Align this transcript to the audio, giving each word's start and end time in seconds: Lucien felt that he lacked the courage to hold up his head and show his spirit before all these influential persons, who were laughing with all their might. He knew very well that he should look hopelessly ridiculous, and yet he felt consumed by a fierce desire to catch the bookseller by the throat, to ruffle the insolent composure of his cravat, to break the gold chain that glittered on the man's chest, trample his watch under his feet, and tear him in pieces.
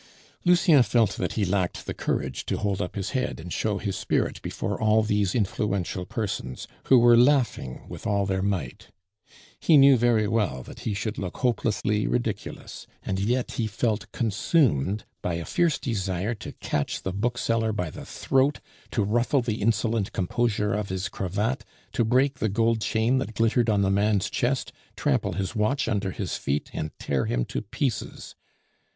Lucien 0.45 0.81
felt 0.81 1.11
that 1.11 1.33
he 1.33 1.45
lacked 1.45 1.85
the 1.85 1.93
courage 1.93 2.43
to 2.47 2.57
hold 2.57 2.81
up 2.81 2.95
his 2.95 3.11
head 3.11 3.39
and 3.39 3.53
show 3.53 3.77
his 3.77 3.95
spirit 3.95 4.41
before 4.41 4.81
all 4.81 5.03
these 5.03 5.35
influential 5.35 6.07
persons, 6.07 6.67
who 6.85 6.97
were 6.97 7.15
laughing 7.15 7.83
with 7.87 8.07
all 8.07 8.25
their 8.25 8.41
might. 8.41 8.87
He 9.59 9.77
knew 9.77 9.97
very 9.97 10.27
well 10.27 10.63
that 10.63 10.79
he 10.89 10.95
should 10.95 11.19
look 11.19 11.37
hopelessly 11.37 12.07
ridiculous, 12.07 12.87
and 13.03 13.19
yet 13.19 13.51
he 13.51 13.67
felt 13.67 14.11
consumed 14.11 15.05
by 15.21 15.35
a 15.35 15.45
fierce 15.45 15.77
desire 15.77 16.33
to 16.33 16.53
catch 16.53 17.03
the 17.03 17.13
bookseller 17.13 17.71
by 17.71 17.91
the 17.91 18.03
throat, 18.03 18.59
to 18.89 19.03
ruffle 19.03 19.43
the 19.43 19.61
insolent 19.61 20.13
composure 20.13 20.73
of 20.73 20.89
his 20.89 21.09
cravat, 21.09 21.63
to 21.93 22.03
break 22.03 22.39
the 22.39 22.49
gold 22.49 22.81
chain 22.81 23.19
that 23.19 23.35
glittered 23.35 23.69
on 23.69 23.83
the 23.83 23.91
man's 23.91 24.31
chest, 24.31 24.71
trample 24.95 25.33
his 25.33 25.55
watch 25.55 25.87
under 25.87 26.09
his 26.09 26.37
feet, 26.37 26.71
and 26.73 26.89
tear 26.97 27.25
him 27.25 27.45
in 27.53 27.61
pieces. 27.65 28.33